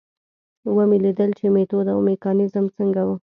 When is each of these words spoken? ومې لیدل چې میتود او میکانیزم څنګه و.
ومې 0.75 0.97
لیدل 1.05 1.29
چې 1.39 1.45
میتود 1.55 1.85
او 1.93 1.99
میکانیزم 2.09 2.65
څنګه 2.77 3.01
و. 3.05 3.09